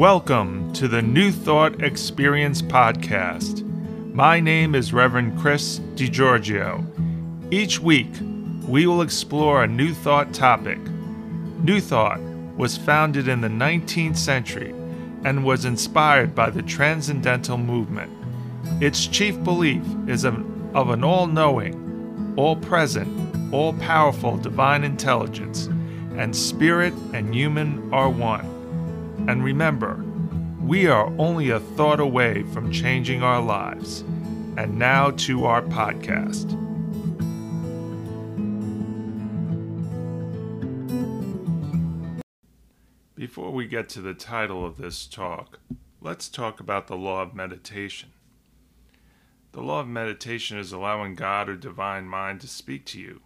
Welcome 0.00 0.72
to 0.72 0.88
the 0.88 1.02
New 1.02 1.30
Thought 1.30 1.82
Experience 1.82 2.62
podcast. 2.62 3.62
My 4.14 4.40
name 4.40 4.74
is 4.74 4.94
Reverend 4.94 5.38
Chris 5.38 5.78
DiGiorgio. 5.94 6.82
Each 7.52 7.78
week, 7.78 8.08
we 8.66 8.86
will 8.86 9.02
explore 9.02 9.62
a 9.62 9.68
New 9.68 9.92
Thought 9.92 10.32
topic. 10.32 10.78
New 10.78 11.82
Thought 11.82 12.18
was 12.56 12.78
founded 12.78 13.28
in 13.28 13.42
the 13.42 13.48
19th 13.48 14.16
century 14.16 14.70
and 15.24 15.44
was 15.44 15.66
inspired 15.66 16.34
by 16.34 16.48
the 16.48 16.62
Transcendental 16.62 17.58
Movement. 17.58 18.10
Its 18.82 19.06
chief 19.06 19.44
belief 19.44 19.84
is 20.06 20.24
of, 20.24 20.34
of 20.74 20.88
an 20.88 21.04
all 21.04 21.26
knowing, 21.26 22.32
all 22.38 22.56
present, 22.56 23.52
all 23.52 23.74
powerful 23.74 24.38
divine 24.38 24.82
intelligence, 24.82 25.66
and 26.16 26.34
spirit 26.34 26.94
and 27.12 27.34
human 27.34 27.92
are 27.92 28.08
one. 28.08 28.49
And 29.28 29.44
remember, 29.44 30.04
we 30.60 30.86
are 30.86 31.12
only 31.18 31.50
a 31.50 31.60
thought 31.60 32.00
away 32.00 32.42
from 32.52 32.70
changing 32.70 33.22
our 33.22 33.40
lives. 33.40 34.02
And 34.56 34.78
now 34.78 35.10
to 35.12 35.44
our 35.44 35.62
podcast. 35.62 36.56
Before 43.14 43.50
we 43.50 43.66
get 43.66 43.88
to 43.90 44.00
the 44.00 44.14
title 44.14 44.64
of 44.64 44.76
this 44.76 45.06
talk, 45.06 45.60
let's 46.00 46.28
talk 46.28 46.60
about 46.60 46.86
the 46.86 46.96
law 46.96 47.22
of 47.22 47.34
meditation. 47.34 48.10
The 49.52 49.62
law 49.62 49.80
of 49.80 49.88
meditation 49.88 50.58
is 50.58 50.72
allowing 50.72 51.16
God 51.16 51.48
or 51.48 51.56
divine 51.56 52.06
mind 52.06 52.40
to 52.40 52.48
speak 52.48 52.86
to 52.86 53.00
you. 53.00 53.20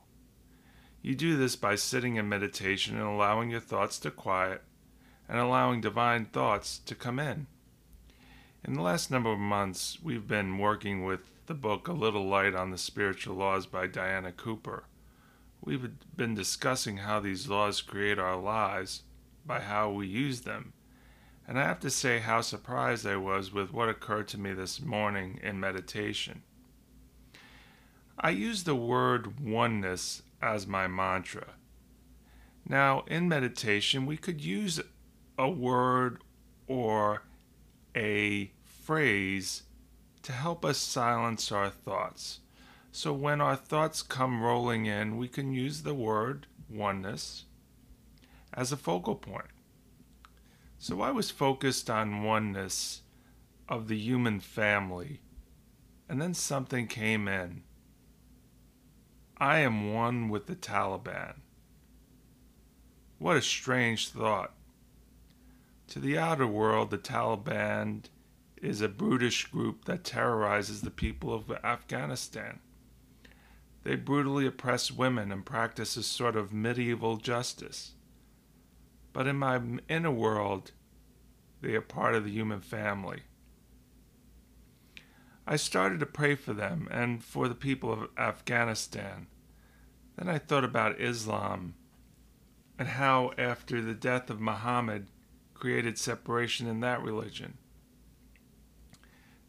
You 1.03 1.15
do 1.15 1.37
this 1.37 1.57
by 1.57 1.75
sitting 1.75 2.17
in 2.17 2.29
meditation 2.29 2.97
and 2.97 3.07
allowing 3.07 3.51
your 3.51 3.61
thoughts 3.61 3.99
to 4.01 4.11
quiet 4.11 4.63
and 5.29 5.39
allowing 5.39 5.81
divine 5.81 6.27
thoughts 6.27 6.79
to 6.87 6.95
come 6.95 7.19
in. 7.19 7.47
In 8.65 8.75
the 8.75 8.83
last 8.83 9.11
number 9.11 9.31
of 9.31 9.39
months, 9.39 9.99
we've 10.03 10.27
been 10.27 10.59
working 10.59 11.05
with 11.05 11.21
the 11.47 11.55
book 11.55 11.89
A 11.89 11.93
Little 11.93 12.27
Light 12.27 12.55
on 12.55 12.71
the 12.71 12.79
Spiritual 12.79 13.37
Laws 13.37 13.67
by 13.67 13.87
Diana 13.87 14.33
Cooper. 14.33 14.85
We've 15.63 15.91
been 16.17 16.35
discussing 16.35 16.99
how 16.99 17.21
these 17.21 17.49
laws 17.49 17.83
create 17.83 18.19
our 18.19 18.37
lives 18.37 19.03
by 19.47 19.61
how 19.61 19.91
we 19.91 20.07
use 20.07 20.43
them. 20.43 20.73
And 21.47 21.59
I 21.59 21.63
have 21.63 21.81
to 21.81 21.91
say 21.91 22.21
how 22.21 22.41
surprised 22.41 23.07
I 23.07 23.17
was 23.17 23.53
with 23.53 23.73
what 23.73 23.91
occurred 23.91 24.29
to 24.29 24.41
me 24.41 24.55
this 24.55 24.81
morning 24.81 25.39
in 25.43 25.61
meditation. 25.61 26.43
I 28.19 28.31
use 28.31 28.65
the 28.65 28.75
word 28.75 29.41
oneness 29.41 30.23
as 30.41 30.67
my 30.67 30.87
mantra. 30.87 31.49
Now, 32.67 33.05
in 33.09 33.29
meditation, 33.29 34.07
we 34.07 34.17
could 34.17 34.43
use 34.43 34.81
a 35.39 35.49
word 35.49 36.19
or 36.67 37.23
a 37.97 38.51
phrase 38.65 39.63
to 40.23 40.33
help 40.33 40.65
us 40.65 40.79
silence 40.79 41.53
our 41.53 41.71
thoughts. 41.71 42.41
So 42.93 43.13
when 43.13 43.41
our 43.41 43.57
thoughts 43.57 44.03
come 44.03 44.43
rolling 44.43 44.87
in, 44.87 45.17
we 45.17 45.29
can 45.29 45.53
use 45.53 45.83
the 45.83 45.95
word 45.95 46.47
oneness 46.71 47.45
as 48.53 48.73
a 48.73 48.77
focal 48.77 49.17
point. 49.17 49.49
So 50.79 51.01
I 51.01 51.11
was 51.11 51.31
focused 51.31 51.91
on 51.91 52.23
oneness 52.23 53.03
of 53.69 53.89
the 53.89 53.99
human 53.99 54.41
family, 54.41 55.21
and 56.09 56.21
then 56.21 56.35
something 56.35 56.87
came 56.87 57.27
in. 57.27 57.63
I 59.39 59.59
am 59.59 59.93
one 59.93 60.29
with 60.29 60.47
the 60.47 60.55
Taliban. 60.55 61.37
What 63.19 63.37
a 63.37 63.43
strange 63.43 64.11
thought. 64.11 64.53
To 65.89 65.99
the 65.99 66.19
outer 66.19 66.47
world, 66.47 66.91
the 66.91 66.99
Taliban 66.99 68.05
is 68.57 68.81
a 68.81 68.89
brutish 68.89 69.47
group 69.47 69.85
that 69.85 70.05
terrorizes 70.05 70.81
the 70.81 70.91
people 70.91 71.35
of 71.35 71.51
Afghanistan. 71.63 72.61
They 73.83 73.97
brutally 73.97 74.47
oppress 74.47 74.91
women 74.91 75.31
and 75.31 75.45
practice 75.45 75.97
a 75.97 76.03
sort 76.03 76.37
of 76.37 76.53
medieval 76.53 77.19
justice. 77.19 77.93
But 79.13 79.27
in 79.27 79.37
my 79.37 79.61
inner 79.89 80.11
world, 80.11 80.73
they 81.61 81.75
are 81.75 81.83
part 81.83 82.15
of 82.15 82.25
the 82.25 82.31
human 82.31 82.61
family. 82.61 83.21
I 85.47 85.57
started 85.57 86.01
to 86.01 86.07
pray 86.07 86.35
for 86.35 86.55
them 86.55 86.89
and 86.91 87.23
for 87.23 87.49
the 87.49 87.55
people 87.55 87.93
of 87.93 88.09
Afghanistan. 88.17 89.27
Then 90.17 90.29
I 90.29 90.39
thought 90.39 90.65
about 90.65 91.01
Islam 91.01 91.75
and 92.79 92.89
how, 92.89 93.33
after 93.37 93.83
the 93.83 93.95
death 93.95 94.31
of 94.31 94.41
Muhammad, 94.41 95.09
created 95.65 95.97
separation 95.97 96.67
in 96.67 96.81
that 96.81 97.03
religion. 97.03 97.57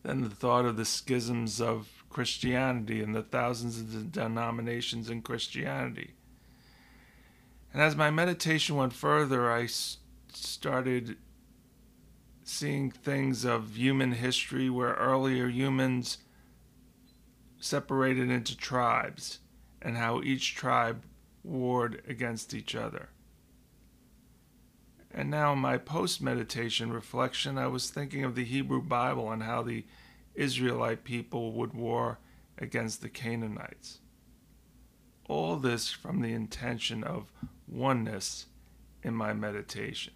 Then 0.02 0.22
the 0.22 0.30
thought 0.30 0.64
of 0.64 0.78
the 0.78 0.86
schisms 0.86 1.60
of 1.60 2.06
Christianity 2.10 3.04
and 3.04 3.14
the 3.14 3.22
thousands 3.22 3.78
of 3.78 4.14
denominations 4.14 5.10
in 5.10 5.22
Christianity. 5.22 6.14
And 7.74 7.82
as 7.82 7.98
my 7.98 8.12
meditation 8.12 8.78
went 8.78 8.94
further, 8.94 9.52
I 9.52 9.68
started 10.32 11.18
seeing 12.46 12.92
things 12.92 13.44
of 13.44 13.76
human 13.76 14.14
history 14.14 14.70
where 14.70 14.94
earlier 14.94 15.50
humans 15.50 16.20
separated 17.60 18.32
into 18.32 18.56
tribes 18.56 19.40
and 19.82 19.98
how 19.98 20.22
each 20.22 20.56
tribe 20.56 21.04
warred 21.44 22.02
against 22.08 22.54
each 22.54 22.74
other. 22.74 23.10
And 25.18 25.30
now, 25.30 25.54
in 25.54 25.60
my 25.60 25.78
post 25.78 26.22
meditation 26.22 26.92
reflection, 26.92 27.58
I 27.58 27.68
was 27.68 27.90
thinking 27.90 28.26
of 28.26 28.36
the 28.36 28.44
Hebrew 28.44 28.82
Bible 28.82 29.32
and 29.32 29.44
how 29.44 29.64
the 29.64 29.86
Israelite 30.36 31.06
people 31.06 31.54
would 31.54 31.74
war 31.74 32.20
against 32.58 33.02
the 33.02 33.08
Canaanites. 33.08 34.00
All 35.30 35.56
this 35.56 35.90
from 35.90 36.20
the 36.20 36.34
intention 36.34 37.02
of 37.02 37.32
oneness 37.66 38.48
in 39.04 39.14
my 39.14 39.32
meditation. 39.32 40.12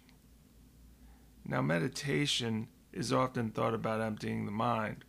Now, 1.46 1.62
meditation 1.62 2.68
is 2.92 3.10
often 3.10 3.48
thought 3.48 3.72
about 3.72 4.02
emptying 4.02 4.44
the 4.44 4.52
mind. 4.52 5.06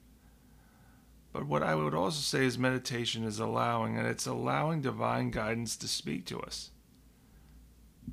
But 1.34 1.48
what 1.48 1.64
I 1.64 1.76
would 1.76 1.94
also 1.94 2.22
say 2.22 2.46
is 2.46 2.58
meditation 2.58 3.26
is 3.26 3.40
allowing, 3.40 3.98
and 3.98 4.08
it's 4.08 4.26
allowing 4.26 4.82
divine 4.82 5.32
guidance 5.32 5.76
to 5.76 5.88
speak 5.90 6.26
to 6.28 6.40
us. 6.40 6.72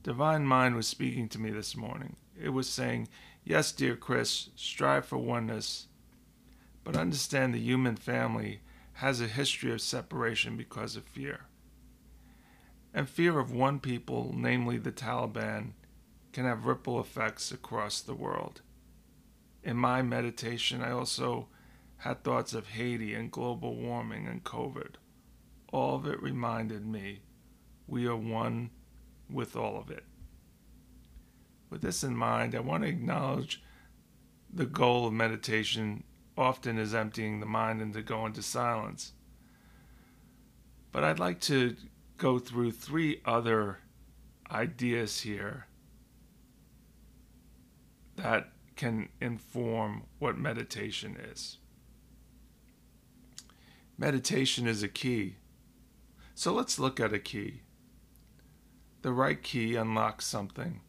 Divine 0.02 0.46
Mind 0.46 0.76
was 0.76 0.86
speaking 0.86 1.28
to 1.30 1.40
me 1.40 1.50
this 1.50 1.76
morning. 1.76 2.16
It 2.40 2.50
was 2.50 2.68
saying, 2.68 3.08
Yes, 3.44 3.72
dear 3.72 3.96
Chris, 3.96 4.50
strive 4.56 5.06
for 5.06 5.18
oneness, 5.18 5.88
but 6.84 6.96
understand 6.96 7.52
the 7.52 7.60
human 7.60 7.96
family 7.96 8.60
has 8.94 9.20
a 9.20 9.26
history 9.26 9.72
of 9.72 9.80
separation 9.80 10.56
because 10.56 10.96
of 10.96 11.04
fear. 11.04 11.46
And 12.92 13.08
fear 13.08 13.38
of 13.38 13.52
one 13.52 13.80
people, 13.80 14.34
namely 14.36 14.78
the 14.78 14.92
Taliban, 14.92 15.72
can 16.32 16.44
have 16.44 16.66
ripple 16.66 17.00
effects 17.00 17.52
across 17.52 18.00
the 18.00 18.14
world. 18.14 18.60
In 19.62 19.76
my 19.76 20.02
meditation, 20.02 20.82
I 20.82 20.90
also 20.90 21.48
had 21.98 22.22
thoughts 22.22 22.54
of 22.54 22.68
Haiti 22.68 23.14
and 23.14 23.30
global 23.30 23.76
warming 23.76 24.26
and 24.26 24.44
COVID. 24.44 24.94
All 25.72 25.96
of 25.96 26.06
it 26.06 26.22
reminded 26.22 26.86
me 26.86 27.20
we 27.86 28.06
are 28.06 28.16
one 28.16 28.70
with 29.30 29.56
all 29.56 29.78
of 29.78 29.90
it. 29.90 30.04
With 31.70 31.82
this 31.82 32.02
in 32.02 32.16
mind, 32.16 32.54
I 32.54 32.60
want 32.60 32.82
to 32.82 32.88
acknowledge 32.88 33.62
the 34.52 34.66
goal 34.66 35.06
of 35.06 35.12
meditation 35.12 36.04
often 36.36 36.78
is 36.78 36.94
emptying 36.94 37.40
the 37.40 37.46
mind 37.46 37.82
and 37.82 37.92
to 37.92 38.02
go 38.02 38.24
into 38.24 38.42
silence. 38.42 39.12
But 40.92 41.04
I'd 41.04 41.18
like 41.18 41.40
to 41.42 41.76
go 42.16 42.38
through 42.38 42.72
three 42.72 43.20
other 43.24 43.78
ideas 44.50 45.20
here 45.20 45.66
that 48.16 48.50
can 48.76 49.08
inform 49.20 50.04
what 50.18 50.38
meditation 50.38 51.16
is. 51.32 51.58
Meditation 53.98 54.66
is 54.66 54.82
a 54.82 54.88
key. 54.88 55.36
So 56.34 56.54
let's 56.54 56.78
look 56.78 57.00
at 57.00 57.12
a 57.12 57.18
key. 57.18 57.62
The 59.02 59.12
right 59.12 59.40
key 59.40 59.76
unlocks 59.76 60.26
something. 60.26 60.80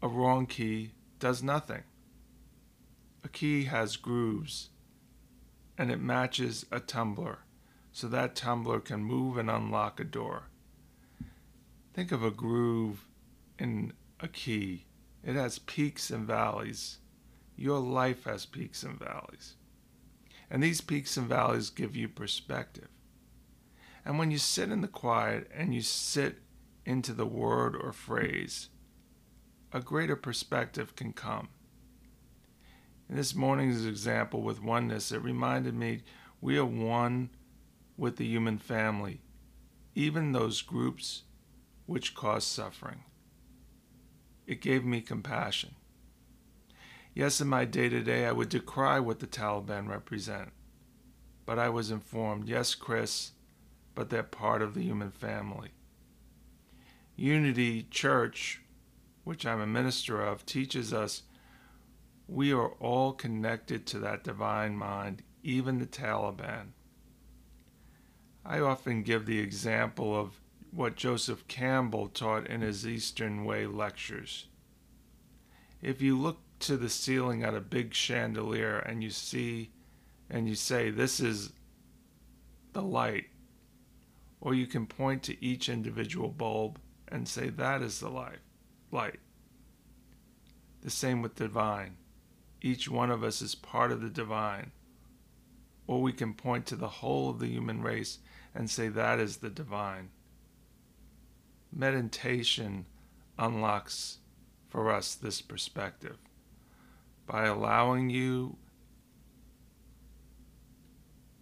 A 0.00 0.06
wrong 0.06 0.46
key 0.46 0.92
does 1.18 1.42
nothing. 1.42 1.82
A 3.24 3.28
key 3.28 3.64
has 3.64 3.96
grooves, 3.96 4.70
and 5.76 5.90
it 5.90 6.00
matches 6.00 6.64
a 6.70 6.78
tumbler, 6.78 7.40
so 7.90 8.06
that 8.06 8.36
tumbler 8.36 8.78
can 8.78 9.02
move 9.02 9.36
and 9.36 9.50
unlock 9.50 9.98
a 9.98 10.04
door. 10.04 10.44
Think 11.92 12.12
of 12.12 12.22
a 12.22 12.30
groove 12.30 13.04
in 13.58 13.94
a 14.20 14.28
key. 14.28 14.86
It 15.24 15.34
has 15.34 15.58
peaks 15.58 16.10
and 16.10 16.24
valleys. 16.24 16.98
Your 17.56 17.80
life 17.80 18.24
has 18.24 18.46
peaks 18.46 18.84
and 18.84 18.96
valleys. 18.96 19.56
And 20.48 20.62
these 20.62 20.80
peaks 20.80 21.16
and 21.16 21.28
valleys 21.28 21.70
give 21.70 21.96
you 21.96 22.08
perspective. 22.08 22.88
And 24.04 24.20
when 24.20 24.30
you 24.30 24.38
sit 24.38 24.70
in 24.70 24.80
the 24.80 24.88
quiet 24.88 25.50
and 25.52 25.74
you 25.74 25.82
sit 25.82 26.36
into 26.88 27.12
the 27.12 27.26
word 27.26 27.76
or 27.76 27.92
phrase, 27.92 28.70
a 29.74 29.80
greater 29.80 30.16
perspective 30.16 30.96
can 30.96 31.12
come. 31.12 31.50
In 33.10 33.16
this 33.16 33.34
morning's 33.34 33.84
example 33.84 34.40
with 34.40 34.62
oneness, 34.62 35.12
it 35.12 35.22
reminded 35.22 35.74
me 35.74 36.00
we 36.40 36.56
are 36.56 36.64
one 36.64 37.28
with 37.98 38.16
the 38.16 38.24
human 38.24 38.56
family, 38.56 39.20
even 39.94 40.32
those 40.32 40.62
groups 40.62 41.24
which 41.84 42.14
cause 42.14 42.44
suffering. 42.44 43.04
It 44.46 44.62
gave 44.62 44.82
me 44.82 45.02
compassion. 45.02 45.74
Yes, 47.12 47.38
in 47.38 47.48
my 47.48 47.66
day 47.66 47.90
to 47.90 48.00
day, 48.00 48.24
I 48.24 48.32
would 48.32 48.48
decry 48.48 48.98
what 48.98 49.20
the 49.20 49.26
Taliban 49.26 49.88
represent. 49.88 50.52
But 51.44 51.58
I 51.58 51.68
was 51.68 51.90
informed, 51.90 52.48
yes, 52.48 52.74
Chris, 52.74 53.32
but 53.94 54.08
they're 54.08 54.22
part 54.22 54.62
of 54.62 54.72
the 54.72 54.82
human 54.82 55.10
family. 55.10 55.72
Unity 57.18 57.82
Church, 57.90 58.62
which 59.24 59.44
I'm 59.44 59.60
a 59.60 59.66
minister 59.66 60.22
of, 60.22 60.46
teaches 60.46 60.92
us 60.92 61.24
we 62.28 62.52
are 62.52 62.68
all 62.78 63.12
connected 63.12 63.86
to 63.86 63.98
that 63.98 64.22
divine 64.22 64.76
mind, 64.76 65.24
even 65.42 65.80
the 65.80 65.86
Taliban. 65.86 66.68
I 68.44 68.60
often 68.60 69.02
give 69.02 69.26
the 69.26 69.40
example 69.40 70.16
of 70.16 70.40
what 70.70 70.94
Joseph 70.94 71.48
Campbell 71.48 72.06
taught 72.06 72.46
in 72.46 72.60
his 72.60 72.86
Eastern 72.86 73.44
Way 73.44 73.66
lectures. 73.66 74.46
If 75.82 76.00
you 76.00 76.16
look 76.16 76.38
to 76.60 76.76
the 76.76 76.88
ceiling 76.88 77.42
at 77.42 77.54
a 77.54 77.60
big 77.60 77.94
chandelier 77.94 78.78
and 78.78 79.02
you 79.02 79.10
see 79.10 79.72
and 80.30 80.48
you 80.48 80.54
say, 80.54 80.90
This 80.90 81.18
is 81.18 81.52
the 82.74 82.82
light, 82.82 83.24
or 84.40 84.54
you 84.54 84.68
can 84.68 84.86
point 84.86 85.24
to 85.24 85.44
each 85.44 85.68
individual 85.68 86.28
bulb 86.28 86.78
and 87.10 87.28
say, 87.28 87.48
That 87.48 87.82
is 87.82 88.00
the 88.00 88.08
light. 88.08 88.38
light. 88.90 89.20
The 90.82 90.90
same 90.90 91.22
with 91.22 91.34
divine. 91.34 91.96
Each 92.60 92.88
one 92.88 93.10
of 93.10 93.22
us 93.22 93.42
is 93.42 93.54
part 93.54 93.92
of 93.92 94.00
the 94.00 94.10
divine. 94.10 94.72
Or 95.86 96.02
we 96.02 96.12
can 96.12 96.34
point 96.34 96.66
to 96.66 96.76
the 96.76 96.88
whole 96.88 97.30
of 97.30 97.38
the 97.38 97.46
human 97.48 97.82
race 97.82 98.18
and 98.54 98.70
say, 98.70 98.88
That 98.88 99.18
is 99.18 99.38
the 99.38 99.50
divine. 99.50 100.10
Meditation 101.72 102.86
unlocks 103.38 104.18
for 104.68 104.92
us 104.92 105.14
this 105.14 105.40
perspective 105.40 106.16
by 107.26 107.44
allowing 107.46 108.10
you 108.10 108.56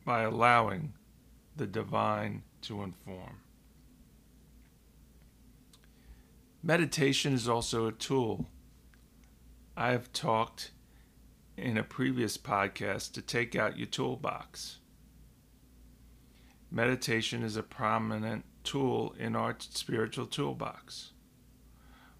by 0.04 0.22
allowing 0.22 0.92
the 1.56 1.66
divine 1.66 2.42
to 2.62 2.82
inform. 2.82 3.40
Meditation 6.62 7.34
is 7.34 7.48
also 7.48 7.86
a 7.86 7.92
tool. 7.92 8.46
I 9.76 9.90
have 9.90 10.12
talked 10.12 10.70
in 11.56 11.76
a 11.76 11.82
previous 11.82 12.36
podcast 12.36 13.12
to 13.12 13.22
take 13.22 13.54
out 13.54 13.78
your 13.78 13.86
toolbox. 13.86 14.78
Meditation 16.70 17.42
is 17.42 17.56
a 17.56 17.62
prominent 17.62 18.44
tool 18.64 19.14
in 19.18 19.36
our 19.36 19.56
spiritual 19.58 20.26
toolbox. 20.26 21.12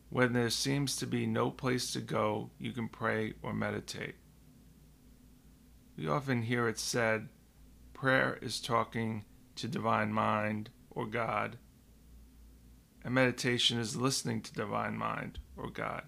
When 0.08 0.32
there 0.32 0.50
seems 0.50 0.96
to 0.96 1.06
be 1.06 1.26
no 1.26 1.50
place 1.50 1.92
to 1.92 2.00
go, 2.00 2.50
you 2.58 2.72
can 2.72 2.88
pray 2.88 3.34
or 3.42 3.52
meditate. 3.52 4.14
We 5.96 6.08
often 6.08 6.42
hear 6.42 6.68
it 6.68 6.78
said 6.78 7.28
prayer 7.92 8.38
is 8.40 8.60
talking 8.60 9.24
to 9.56 9.66
divine 9.66 10.12
mind 10.12 10.70
or 10.90 11.06
God, 11.06 11.58
and 13.06 13.14
meditation 13.14 13.78
is 13.78 13.94
listening 13.94 14.40
to 14.40 14.52
divine 14.52 14.98
mind 14.98 15.38
or 15.56 15.70
God. 15.70 16.02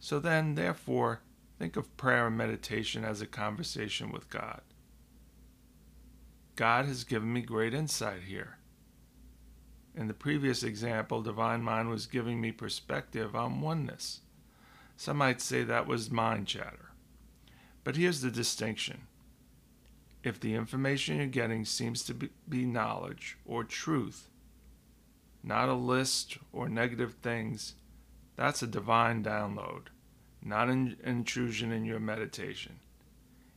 So 0.00 0.18
then, 0.18 0.54
therefore, 0.54 1.20
think 1.58 1.76
of 1.76 1.94
prayer 1.98 2.28
and 2.28 2.38
meditation 2.38 3.04
as 3.04 3.20
a 3.20 3.26
conversation 3.26 4.10
with 4.10 4.30
God. 4.30 4.62
God 6.56 6.86
has 6.86 7.04
given 7.04 7.34
me 7.34 7.42
great 7.42 7.74
insight 7.74 8.22
here. 8.22 8.56
In 9.94 10.08
the 10.08 10.14
previous 10.14 10.62
example, 10.62 11.20
Divine 11.20 11.60
Mind 11.60 11.90
was 11.90 12.06
giving 12.06 12.40
me 12.40 12.50
perspective 12.50 13.36
on 13.36 13.60
oneness. 13.60 14.20
Some 14.96 15.18
might 15.18 15.42
say 15.42 15.64
that 15.64 15.86
was 15.86 16.10
mind 16.10 16.46
chatter. 16.46 16.92
But 17.84 17.96
here's 17.96 18.22
the 18.22 18.30
distinction. 18.30 19.02
If 20.24 20.40
the 20.40 20.54
information 20.54 21.18
you're 21.18 21.26
getting 21.26 21.66
seems 21.66 22.04
to 22.04 22.14
be 22.48 22.64
knowledge 22.64 23.36
or 23.44 23.64
truth, 23.64 24.30
not 25.42 25.68
a 25.68 25.74
list 25.74 26.38
or 26.52 26.68
negative 26.68 27.14
things, 27.22 27.74
that's 28.36 28.62
a 28.62 28.66
divine 28.66 29.22
download, 29.22 29.88
not 30.42 30.68
an 30.68 30.96
intrusion 31.04 31.72
in 31.72 31.84
your 31.84 32.00
meditation. 32.00 32.80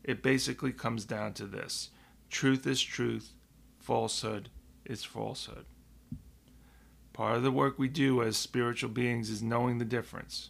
It 0.03 0.23
basically 0.23 0.71
comes 0.71 1.05
down 1.05 1.33
to 1.33 1.45
this 1.45 1.89
truth 2.29 2.65
is 2.65 2.81
truth, 2.81 3.33
falsehood 3.77 4.49
is 4.85 5.03
falsehood. 5.03 5.65
Part 7.13 7.37
of 7.37 7.43
the 7.43 7.51
work 7.51 7.77
we 7.77 7.89
do 7.89 8.23
as 8.23 8.37
spiritual 8.37 8.89
beings 8.89 9.29
is 9.29 9.43
knowing 9.43 9.77
the 9.77 9.85
difference. 9.85 10.49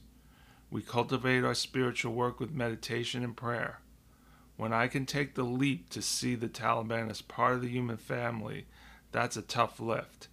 We 0.69 0.81
cultivate 0.81 1.43
our 1.43 1.55
spiritual 1.55 2.13
work 2.13 2.39
with 2.39 2.53
meditation 2.53 3.23
and 3.23 3.35
prayer. 3.35 3.79
When 4.57 4.71
I 4.71 4.87
can 4.87 5.05
take 5.05 5.33
the 5.33 5.43
leap 5.43 5.89
to 5.89 6.01
see 6.01 6.35
the 6.35 6.47
Taliban 6.47 7.09
as 7.09 7.21
part 7.21 7.55
of 7.55 7.61
the 7.61 7.67
human 7.67 7.97
family, 7.97 8.67
that's 9.11 9.35
a 9.35 9.41
tough 9.41 9.79
lift. 9.79 10.27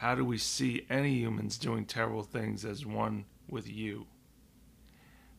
How 0.00 0.14
do 0.14 0.24
we 0.24 0.38
see 0.38 0.86
any 0.90 1.14
humans 1.14 1.58
doing 1.58 1.84
terrible 1.84 2.22
things 2.22 2.64
as 2.64 2.86
one 2.86 3.26
with 3.48 3.68
you? 3.68 4.06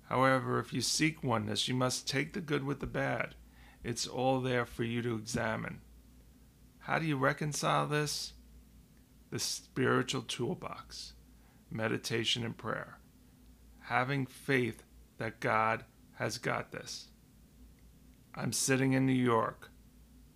However, 0.10 0.60
if 0.60 0.74
you 0.74 0.81
seek 0.81 1.24
oneness, 1.24 1.68
you 1.68 1.74
must 1.74 2.08
take 2.08 2.34
the 2.34 2.42
good 2.42 2.63
with 2.63 2.80
the 2.80 2.88
bad. 2.88 3.36
It's 3.84 4.06
all 4.06 4.40
there 4.40 4.66
for 4.66 4.84
you 4.84 5.02
to 5.02 5.16
examine. 5.16 5.81
How 6.80 7.00
do 7.00 7.06
you 7.06 7.18
reconcile 7.18 7.88
this? 7.88 8.34
the 9.31 9.40
spiritual 9.40 10.22
toolbox, 10.22 11.13
meditation 11.72 12.44
and 12.44 12.58
prayer, 12.58 13.00
having 13.80 14.25
faith 14.25 14.84
that 15.18 15.40
God 15.40 15.86
has 16.16 16.38
got 16.38 16.72
this. 16.72 17.08
I'm 18.36 18.52
sitting 18.52 18.92
in 18.92 19.06
New 19.06 19.13
York, 19.13 19.72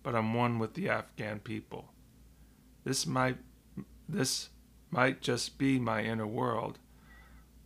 but 0.02 0.14
I'm 0.14 0.32
one 0.32 0.58
with 0.58 0.74
the 0.74 0.88
Afghan 0.88 1.40
people. 1.40 1.92
This 2.84 3.06
might 3.06 3.36
this 4.08 4.50
might 4.90 5.20
just 5.20 5.58
be 5.58 5.78
my 5.78 6.02
inner 6.02 6.26
world, 6.26 6.78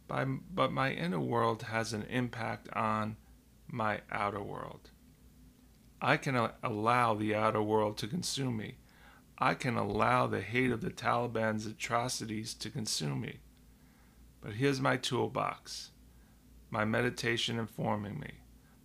but 0.08 0.72
my 0.72 0.92
inner 0.92 1.20
world 1.20 1.62
has 1.62 1.92
an 1.92 2.02
impact 2.04 2.68
on 2.73 3.16
my 3.68 4.00
outer 4.11 4.42
world. 4.42 4.90
I 6.00 6.16
can 6.16 6.50
allow 6.62 7.14
the 7.14 7.35
outer 7.35 7.62
world 7.62 7.99
to 7.99 8.06
consume 8.06 8.56
me 8.56 8.76
I 9.42 9.54
can 9.54 9.78
allow 9.78 10.26
the 10.26 10.42
hate 10.42 10.70
of 10.70 10.82
the 10.82 10.90
Taliban's 10.90 11.64
atrocities 11.64 12.52
to 12.54 12.68
consume 12.68 13.23
me. 13.23 13.38
But 14.42 14.52
here's 14.52 14.80
my 14.80 14.99
toolbox 14.99 15.92
my 16.73 16.85
meditation 16.85 17.59
informing 17.59 18.20
me, 18.20 18.30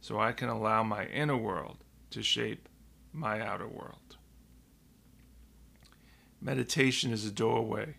so 0.01 0.19
I 0.19 0.31
can 0.31 0.50
allow 0.50 0.81
my 0.81 1.05
inner 1.07 1.38
world 1.38 1.83
to 2.09 2.24
shape 2.24 2.67
my 3.13 3.39
outer 3.41 3.67
world. 3.67 4.04
Meditation 6.45 7.11
is 7.11 7.25
a 7.25 7.31
doorway. 7.31 7.95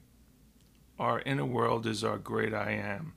Our 1.01 1.21
inner 1.23 1.45
world 1.45 1.85
is 1.85 2.05
our 2.05 2.17
great 2.17 2.55
I 2.55 2.71
am. 2.75 3.15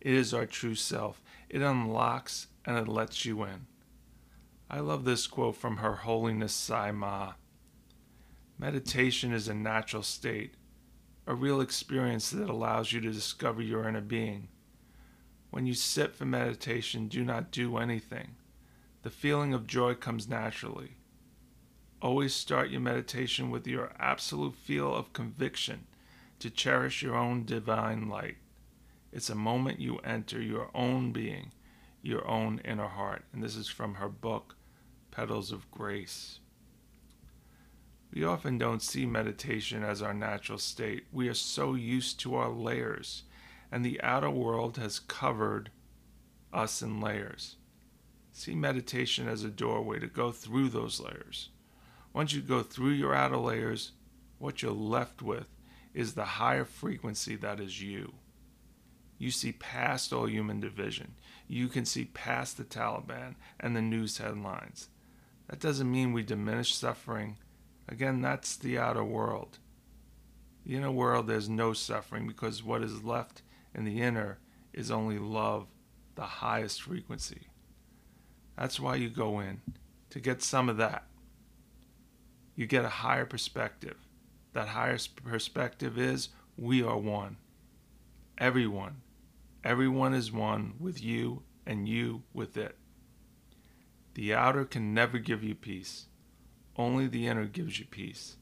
It 0.00 0.14
is 0.14 0.32
our 0.32 0.46
true 0.46 0.76
self. 0.76 1.20
It 1.48 1.62
unlocks 1.62 2.46
and 2.64 2.78
it 2.78 2.86
lets 2.86 3.24
you 3.24 3.42
in. 3.42 3.66
I 4.70 4.78
love 4.78 5.04
this 5.04 5.26
quote 5.26 5.56
from 5.56 5.78
Her 5.78 5.96
Holiness 5.96 6.52
Sai 6.52 6.92
Maa. 6.92 7.32
Meditation 8.56 9.32
is 9.32 9.48
a 9.48 9.54
natural 9.54 10.04
state, 10.04 10.54
a 11.26 11.34
real 11.34 11.60
experience 11.60 12.30
that 12.30 12.48
allows 12.48 12.92
you 12.92 13.00
to 13.00 13.10
discover 13.10 13.60
your 13.60 13.88
inner 13.88 14.00
being. 14.00 14.46
When 15.50 15.66
you 15.66 15.74
sit 15.74 16.14
for 16.14 16.24
meditation, 16.24 17.08
do 17.08 17.24
not 17.24 17.50
do 17.50 17.78
anything. 17.78 18.36
The 19.02 19.10
feeling 19.10 19.52
of 19.54 19.66
joy 19.66 19.94
comes 19.94 20.28
naturally. 20.28 20.97
Always 22.00 22.32
start 22.32 22.70
your 22.70 22.80
meditation 22.80 23.50
with 23.50 23.66
your 23.66 23.90
absolute 23.98 24.54
feel 24.54 24.94
of 24.94 25.12
conviction 25.12 25.86
to 26.38 26.48
cherish 26.48 27.02
your 27.02 27.16
own 27.16 27.44
divine 27.44 28.08
light. 28.08 28.36
It's 29.12 29.30
a 29.30 29.34
moment 29.34 29.80
you 29.80 29.98
enter 29.98 30.40
your 30.40 30.70
own 30.76 31.10
being, 31.10 31.50
your 32.00 32.24
own 32.28 32.60
inner 32.64 32.86
heart. 32.86 33.24
And 33.32 33.42
this 33.42 33.56
is 33.56 33.66
from 33.66 33.94
her 33.94 34.08
book, 34.08 34.54
Petals 35.10 35.50
of 35.50 35.68
Grace. 35.72 36.38
We 38.14 38.22
often 38.22 38.58
don't 38.58 38.80
see 38.80 39.04
meditation 39.04 39.82
as 39.82 40.00
our 40.00 40.14
natural 40.14 40.58
state. 40.58 41.06
We 41.10 41.28
are 41.28 41.34
so 41.34 41.74
used 41.74 42.20
to 42.20 42.36
our 42.36 42.48
layers, 42.50 43.24
and 43.72 43.84
the 43.84 44.00
outer 44.02 44.30
world 44.30 44.76
has 44.76 45.00
covered 45.00 45.70
us 46.52 46.80
in 46.80 47.00
layers. 47.00 47.56
See 48.32 48.54
meditation 48.54 49.26
as 49.26 49.42
a 49.42 49.50
doorway 49.50 49.98
to 49.98 50.06
go 50.06 50.30
through 50.30 50.68
those 50.68 51.00
layers. 51.00 51.50
Once 52.18 52.32
you 52.32 52.40
go 52.40 52.64
through 52.64 52.90
your 52.90 53.14
outer 53.14 53.36
layers, 53.36 53.92
what 54.40 54.60
you're 54.60 54.72
left 54.72 55.22
with 55.22 55.46
is 55.94 56.14
the 56.14 56.24
higher 56.24 56.64
frequency 56.64 57.36
that 57.36 57.60
is 57.60 57.80
you. 57.80 58.12
You 59.18 59.30
see 59.30 59.52
past 59.52 60.12
all 60.12 60.28
human 60.28 60.58
division. 60.58 61.14
You 61.46 61.68
can 61.68 61.84
see 61.84 62.06
past 62.06 62.56
the 62.56 62.64
Taliban 62.64 63.36
and 63.60 63.76
the 63.76 63.82
news 63.82 64.18
headlines. 64.18 64.88
That 65.48 65.60
doesn't 65.60 65.92
mean 65.92 66.12
we 66.12 66.24
diminish 66.24 66.74
suffering. 66.74 67.36
Again, 67.88 68.20
that's 68.20 68.56
the 68.56 68.78
outer 68.78 69.04
world. 69.04 69.58
The 70.66 70.74
inner 70.74 70.90
world, 70.90 71.28
there's 71.28 71.48
no 71.48 71.72
suffering 71.72 72.26
because 72.26 72.64
what 72.64 72.82
is 72.82 73.04
left 73.04 73.42
in 73.76 73.84
the 73.84 74.02
inner 74.02 74.38
is 74.72 74.90
only 74.90 75.20
love, 75.20 75.68
the 76.16 76.22
highest 76.22 76.82
frequency. 76.82 77.46
That's 78.58 78.80
why 78.80 78.96
you 78.96 79.08
go 79.08 79.38
in, 79.38 79.60
to 80.10 80.18
get 80.18 80.42
some 80.42 80.68
of 80.68 80.78
that. 80.78 81.07
You 82.58 82.66
get 82.66 82.84
a 82.84 82.88
higher 82.88 83.24
perspective. 83.24 83.94
That 84.52 84.66
higher 84.66 84.98
perspective 85.22 85.96
is 85.96 86.30
we 86.56 86.82
are 86.82 86.98
one. 86.98 87.36
Everyone. 88.36 89.02
Everyone 89.62 90.12
is 90.12 90.32
one 90.32 90.74
with 90.80 91.00
you 91.00 91.44
and 91.64 91.88
you 91.88 92.24
with 92.34 92.56
it. 92.56 92.76
The 94.14 94.34
outer 94.34 94.64
can 94.64 94.92
never 94.92 95.20
give 95.20 95.44
you 95.44 95.54
peace. 95.54 96.06
Only 96.74 97.06
the 97.06 97.28
inner 97.28 97.44
gives 97.44 97.78
you 97.78 97.86
peace. 97.86 98.38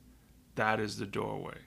That 0.55 0.81
is 0.81 0.97
the 0.97 1.05
doorway. 1.05 1.67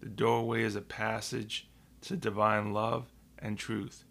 The 0.00 0.08
doorway 0.08 0.64
is 0.64 0.74
a 0.74 0.80
passage 0.80 1.70
to 2.00 2.16
divine 2.16 2.72
love 2.72 3.12
and 3.38 3.56
truth. 3.56 4.02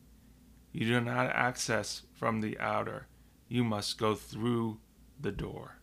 You 0.71 0.87
do 0.87 1.01
not 1.01 1.31
access 1.31 2.03
from 2.13 2.39
the 2.39 2.57
outer, 2.59 3.07
you 3.49 3.65
must 3.65 3.97
go 3.97 4.15
through 4.15 4.79
the 5.19 5.33
door. 5.33 5.76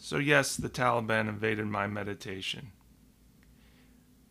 So, 0.00 0.18
yes, 0.18 0.56
the 0.56 0.68
Taliban 0.68 1.28
invaded 1.28 1.66
my 1.66 1.88
meditation. 1.88 2.70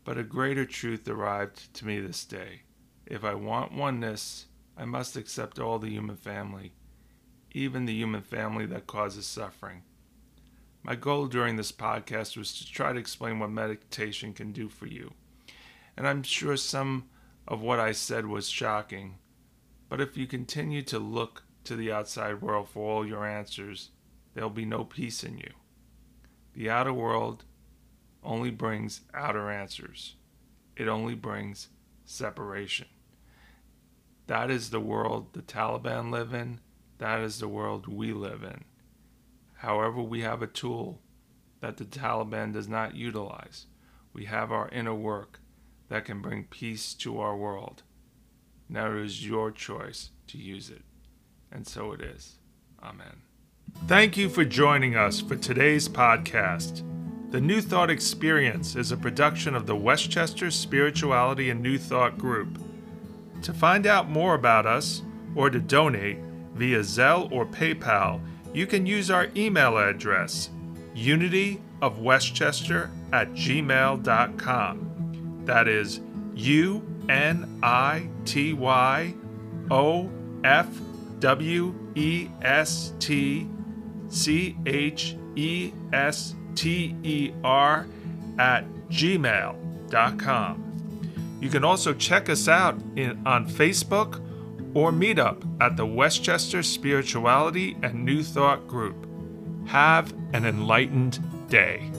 But 0.05 0.17
a 0.17 0.23
greater 0.23 0.65
truth 0.65 1.07
arrived 1.09 1.73
to 1.75 1.85
me 1.85 1.99
this 1.99 2.23
day. 2.23 2.61
If 3.05 3.25
I 3.25 3.33
want 3.33 3.73
oneness, 3.73 4.45
I 4.77 4.85
must 4.85 5.17
accept 5.17 5.59
all 5.59 5.77
the 5.77 5.89
human 5.89 6.15
family, 6.15 6.71
even 7.51 7.85
the 7.85 7.93
human 7.93 8.21
family 8.21 8.65
that 8.67 8.87
causes 8.87 9.27
suffering. 9.27 9.83
My 10.83 10.95
goal 10.95 11.27
during 11.27 11.57
this 11.57 11.73
podcast 11.73 12.37
was 12.37 12.57
to 12.57 12.71
try 12.71 12.93
to 12.93 12.99
explain 12.99 13.39
what 13.39 13.51
meditation 13.51 14.33
can 14.33 14.53
do 14.53 14.69
for 14.69 14.87
you. 14.87 15.13
And 15.97 16.07
I'm 16.07 16.23
sure 16.23 16.55
some 16.55 17.09
of 17.45 17.61
what 17.61 17.79
I 17.79 17.91
said 17.91 18.25
was 18.25 18.47
shocking, 18.47 19.15
but 19.89 19.99
if 19.99 20.15
you 20.15 20.27
continue 20.27 20.81
to 20.83 20.97
look 20.97 21.43
to 21.65 21.75
the 21.75 21.91
outside 21.91 22.41
world 22.41 22.69
for 22.69 22.89
all 22.89 23.05
your 23.05 23.25
answers, 23.25 23.89
there'll 24.37 24.51
be 24.51 24.65
no 24.65 24.83
peace 24.83 25.23
in 25.23 25.35
you. 25.39 25.49
The 26.53 26.69
outer 26.69 26.93
world 26.93 27.43
only 28.23 28.51
brings 28.51 29.01
outer 29.11 29.49
answers, 29.49 30.15
it 30.75 30.87
only 30.87 31.15
brings 31.15 31.69
separation. 32.05 32.85
That 34.27 34.51
is 34.51 34.69
the 34.69 34.79
world 34.79 35.33
the 35.33 35.41
Taliban 35.41 36.11
live 36.11 36.35
in, 36.35 36.59
that 36.99 37.19
is 37.21 37.39
the 37.39 37.47
world 37.47 37.87
we 37.87 38.13
live 38.13 38.43
in. 38.43 38.65
However, 39.55 40.03
we 40.03 40.21
have 40.21 40.43
a 40.43 40.47
tool 40.47 41.01
that 41.59 41.77
the 41.77 41.85
Taliban 41.85 42.53
does 42.53 42.67
not 42.67 42.93
utilize. 42.93 43.65
We 44.13 44.25
have 44.25 44.51
our 44.51 44.69
inner 44.69 44.93
work 44.93 45.39
that 45.89 46.05
can 46.05 46.21
bring 46.21 46.43
peace 46.43 46.93
to 46.95 47.19
our 47.19 47.35
world. 47.35 47.81
Now 48.69 48.91
it 48.91 49.03
is 49.03 49.25
your 49.25 49.49
choice 49.49 50.11
to 50.27 50.37
use 50.37 50.69
it. 50.69 50.83
And 51.51 51.65
so 51.65 51.91
it 51.91 52.01
is. 52.01 52.35
Amen. 52.83 53.26
Thank 53.87 54.17
you 54.17 54.27
for 54.27 54.43
joining 54.43 54.97
us 54.97 55.21
for 55.21 55.37
today's 55.37 55.87
podcast. 55.87 56.83
The 57.31 57.39
New 57.39 57.61
Thought 57.61 57.89
Experience 57.89 58.75
is 58.75 58.91
a 58.91 58.97
production 58.97 59.55
of 59.55 59.65
the 59.65 59.77
Westchester 59.77 60.51
Spirituality 60.51 61.49
and 61.49 61.61
New 61.61 61.77
Thought 61.77 62.17
Group. 62.17 62.59
To 63.43 63.53
find 63.53 63.87
out 63.87 64.09
more 64.09 64.35
about 64.35 64.65
us 64.65 65.03
or 65.35 65.49
to 65.49 65.61
donate 65.61 66.17
via 66.53 66.79
Zelle 66.79 67.31
or 67.31 67.45
PayPal, 67.45 68.19
you 68.53 68.67
can 68.67 68.85
use 68.85 69.09
our 69.09 69.29
email 69.37 69.77
address, 69.77 70.49
unityofwestchester 70.93 72.89
at 73.13 73.31
gmail.com. 73.31 74.83
That 75.45 75.69
is 75.69 76.01
U 76.35 76.85
N 77.07 77.57
I 77.63 78.09
T 78.25 78.51
Y 78.51 79.13
O 79.71 80.11
F 80.43 80.67
W 81.19 81.73
E 81.95 82.27
S 82.41 82.91
T 82.99 83.47
C 84.09 84.57
H 84.65 85.15
E 85.35 85.71
S 85.93 86.35
T 86.55 86.95
E 87.03 87.31
R 87.43 87.87
at 88.39 88.65
gmail.com. 88.89 90.63
You 91.39 91.49
can 91.49 91.63
also 91.63 91.93
check 91.93 92.29
us 92.29 92.47
out 92.47 92.79
in, 92.95 93.21
on 93.25 93.47
Facebook 93.47 94.23
or 94.73 94.91
meet 94.91 95.19
up 95.19 95.43
at 95.61 95.77
the 95.77 95.85
Westchester 95.85 96.63
Spirituality 96.63 97.77
and 97.83 98.03
New 98.03 98.23
Thought 98.23 98.67
Group. 98.67 99.07
Have 99.67 100.13
an 100.33 100.45
enlightened 100.45 101.19
day. 101.49 101.91